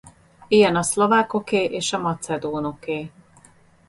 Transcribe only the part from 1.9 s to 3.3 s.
a macedónoké.